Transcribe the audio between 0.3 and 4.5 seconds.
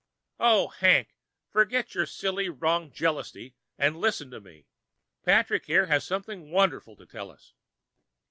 "Oh, Hank, forget your silly, wrong jealousy and listen to